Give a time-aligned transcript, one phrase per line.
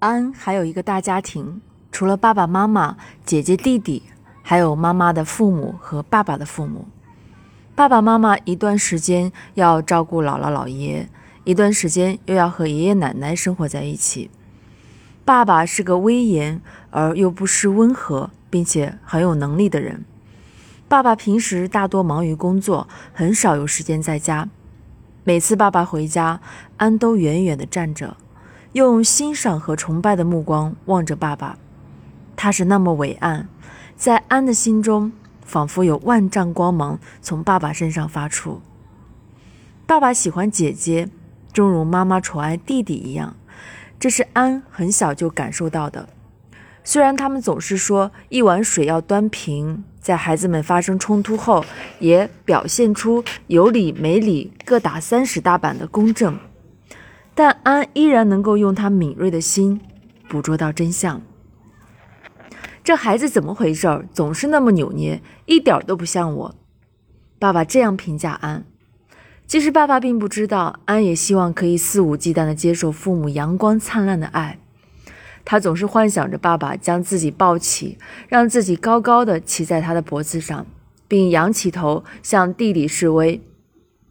[0.00, 1.60] 安还有一个大家庭，
[1.92, 2.96] 除了爸爸妈妈、
[3.26, 4.02] 姐姐、弟弟，
[4.42, 6.88] 还有妈妈的父母和爸爸的父母。
[7.74, 11.06] 爸爸妈妈一段时间要照顾姥姥姥爷，
[11.44, 14.30] 一段时间又要和爷爷奶奶生活在一起。
[15.26, 20.06] 爸爸是个威严而又不失温和，并且很有能力的人。
[20.88, 24.48] 爸爸平时大多忙于工作，很少有时间在家。
[25.24, 26.40] 每次爸爸回家，
[26.78, 28.16] 安都远远地站着。
[28.72, 31.58] 用欣赏和崇拜的目光望着爸爸，
[32.36, 33.48] 他是那么伟岸，
[33.96, 35.10] 在安的心中，
[35.44, 38.62] 仿佛有万丈光芒从爸爸身上发出。
[39.86, 41.08] 爸爸喜欢姐姐，
[41.52, 43.34] 正如妈妈宠爱弟弟一样，
[43.98, 46.08] 这是安很小就感受到的。
[46.84, 51.64] 虽然他们总是说一碗水要端平，在孩子们发生冲突后，
[51.98, 56.38] 也表现出有理没理各打三十大板的公正。
[57.42, 59.80] 但安依然能够用他敏锐的心
[60.28, 61.22] 捕捉到真相。
[62.84, 64.06] 这孩子怎么回事？
[64.12, 66.54] 总是那么扭捏，一点都不像我。
[67.38, 68.66] 爸爸这样评价安。
[69.46, 74.58] 其实爸爸并不知道，安也希望可以肆无忌惮地接受父母阳光灿烂的爱。
[75.46, 77.96] 他总是幻想着爸爸将自己抱起，
[78.28, 80.66] 让自己高高的骑在他的脖子上，
[81.08, 83.40] 并仰起头向弟弟示威。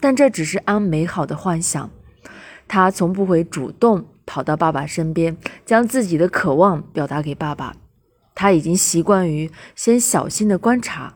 [0.00, 1.90] 但这只是安美好的幻想。
[2.72, 7.74] 他从不会主动跑到爸爸身边，将自己的渴望表达给爸爸。
[8.32, 11.14] 他已经习惯于先小心的观察，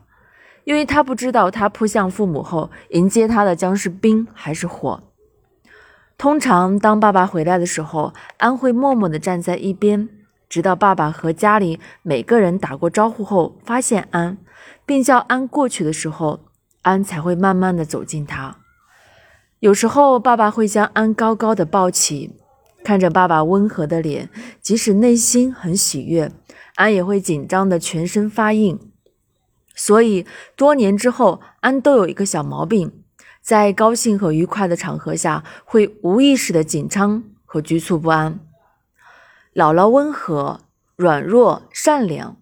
[0.64, 5.05] 因为他不知道他扑向父母后迎接他的将是冰还是火。
[6.19, 10.08] 通常，当爸爸回来的时候，安会默默地站在一边，
[10.48, 14.38] 直到爸爸和家里每个人打过招呼后，发现安，
[14.84, 16.41] 并叫安过去的时候，
[16.82, 18.56] 安才会慢慢地走近他。
[19.65, 22.34] 有时候，爸爸会将安高高的抱起，
[22.84, 24.29] 看着爸爸温和的脸，
[24.61, 26.31] 即使内心很喜悦，
[26.75, 28.79] 安也会紧张的全身发硬。
[29.75, 32.93] 所以，多年之后，安都有一个小毛病，
[33.41, 38.38] 在高兴和愉快的场合下，会无意识的紧张和局促不安。
[39.55, 40.61] 姥姥温和、
[40.94, 42.37] 软弱、善良，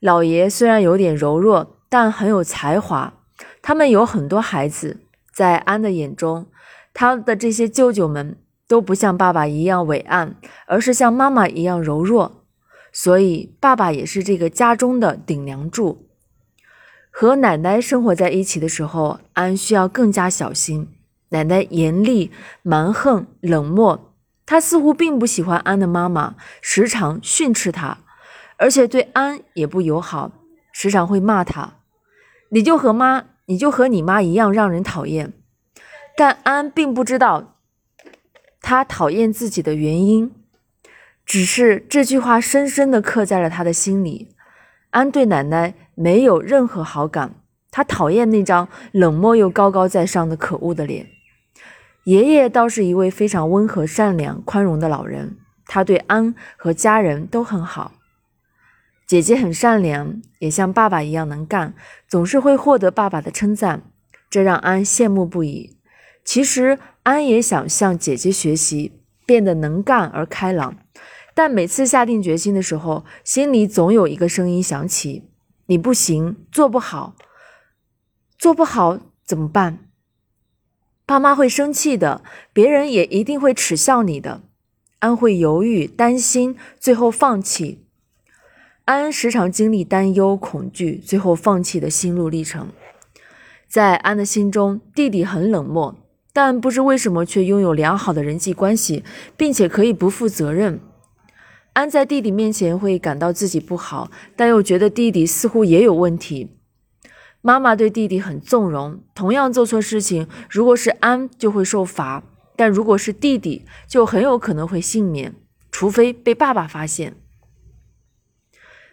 [0.00, 3.12] 姥爷虽然有点柔弱，但很有才华。
[3.60, 6.46] 他们有很多孩子，在安的眼中。
[6.94, 12.46] 他的这些舅舅们都不像爸爸一样伟岸，而是像妈妈一样柔弱，
[12.92, 16.08] 所以爸爸也是这个家中的顶梁柱。
[17.10, 20.88] 和奶奶生活在一起的时候，安需要更加小心。
[21.30, 22.30] 奶奶严厉、
[22.62, 24.14] 蛮横、冷漠，
[24.46, 27.98] 她似乎并不喜欢安的妈妈，时常训斥她，
[28.56, 30.30] 而且对安也不友好，
[30.72, 31.74] 时常会骂他
[32.50, 35.32] ：“你就和妈，你就和你妈一样让人讨厌。”
[36.16, 37.56] 但安并不知道
[38.60, 40.32] 他讨厌自己的原因，
[41.26, 44.34] 只是这句话深深地刻在了他的心里。
[44.90, 47.34] 安对奶奶没有任何好感，
[47.70, 51.08] 他讨厌那张冷漠又高高在上的可恶的脸。
[52.04, 55.36] 爷爷倒是一位非常温和、善良、宽容的老人，
[55.66, 57.92] 他对安和家人都很好。
[59.06, 61.74] 姐姐很善良，也像爸爸一样能干，
[62.06, 63.82] 总是会获得爸爸的称赞，
[64.30, 65.76] 这让安羡慕不已。
[66.24, 68.92] 其实安也想向姐姐学习，
[69.26, 70.78] 变得能干而开朗，
[71.34, 75.24] 但每次下定决心的时候，心里总有一个声音响起
[75.66, 77.14] ：“你不行，做不好，
[78.38, 79.80] 做不好怎么办？
[81.06, 84.42] 爸妈会生气的，别人也一定会耻笑你的。”
[85.00, 87.84] 安会犹豫、担心，最后放弃。
[88.86, 92.68] 安时常经历担忧、恐惧，最后放弃的心路历程。
[93.68, 95.94] 在安的心中，弟弟很冷漠。
[96.34, 99.04] 但不知为什么，却拥有良好的人际关系，
[99.36, 100.80] 并且可以不负责任。
[101.74, 106.50] 安在弟弟面前会感到自己不好，但又觉得弟弟似乎也有问题。
[107.40, 112.24] 妈妈对弟弟很纵容，同样做错事情，如果是安就会受罚，
[112.56, 115.34] 但如果是弟弟，就很有可能会幸免，
[115.70, 117.14] 除非被爸爸发现。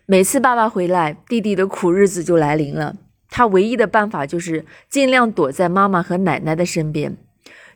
[0.06, 2.98] 每次爸爸回来，弟弟的苦日子就来临了。
[3.30, 7.18] 他唯一的办法就是尽量躲在妈妈和奶奶的身边。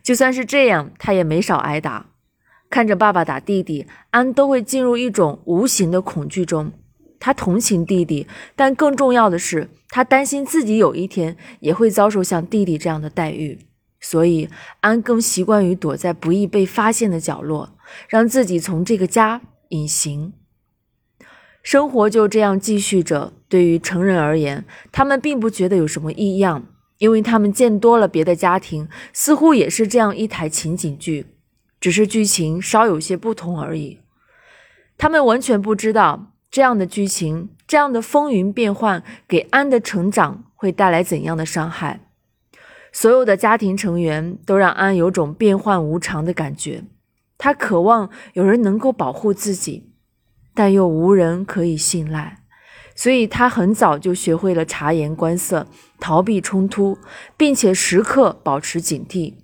[0.06, 2.12] 就算是这样，他也没少挨打。
[2.70, 6.72] 看着爸爸打弟弟，安都会进入一种无形的恐惧中。
[7.20, 13.66] 他同情弟弟，但更重要的是，他担心自己有一天也会遭受像弟弟这样的待遇。
[14.00, 14.48] 所以，
[14.82, 17.76] 安更习惯于躲在不易被发现的角落，
[18.08, 20.34] 让自己从这个家隐形。
[21.64, 23.34] 生活就这样继续着。
[23.50, 26.68] 对于成人而言，他们并不觉得有什么异样。
[26.98, 31.28] 因为他们见多了别的家庭，似乎也是这样一台情景剧，
[31.80, 34.00] 只是剧情稍有些不同而已。
[34.98, 42.00] 他们完全不知道这样的剧情、这样的风云变幻给安的成长会带来怎样的伤害。
[42.94, 46.86] 所有的家庭成员都让安有种变幻无常的感觉，
[47.38, 49.92] 他渴望有人能够保护自己，
[50.54, 52.38] 但又无人可以信赖，
[52.96, 55.68] 所以他很早就学会了察言观色，
[56.00, 56.98] 逃避冲突，
[57.38, 59.36] 并且时刻保持警惕。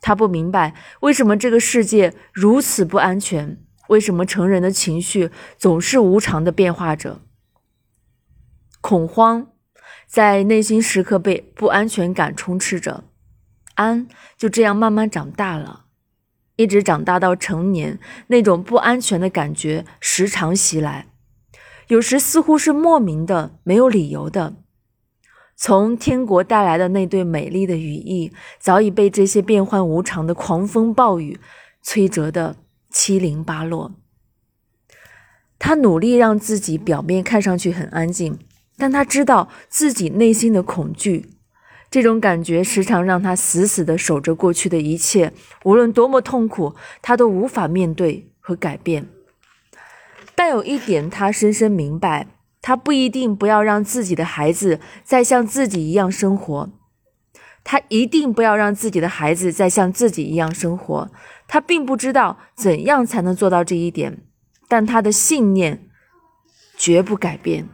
[0.00, 3.58] 他不明白为什么这个世界如此不安全，
[3.88, 7.20] 为什么成人的情绪总是无常的变化着，
[8.80, 9.48] 恐慌。
[10.06, 13.04] 在内心时刻被不安全感充斥着，
[13.74, 14.06] 安
[14.38, 15.86] 就这样慢慢长大了，
[16.54, 21.08] 一直长大到成年，那种不安全的感觉时常袭来，
[21.88, 24.56] 有时似乎是莫名的、没有理由的。
[25.56, 31.38] 从天国带来的那对美丽的羽翼，早已被这些变幻无常的狂风暴雨
[31.84, 32.56] 摧折的
[32.90, 33.92] 七零八落。
[35.58, 38.38] 他努力让自己表面看上去很安静。
[38.78, 41.30] 但他知道自己内心的恐惧，
[41.90, 45.32] 这种感觉时常让他死死地守着过去的一切，
[45.64, 49.08] 无论多么痛苦，他都无法面对和改变。
[50.36, 52.28] 但有一点，他深深明白：
[52.60, 56.68] 他不一定不要让自己的孩子再像自己一样生活，
[57.64, 61.10] 他一定不要让自己的孩子再像自己一样生活。
[61.48, 64.22] 他并不知道怎样才能做到这一点，
[64.68, 65.88] 但他的信念
[66.76, 67.68] 绝不改变。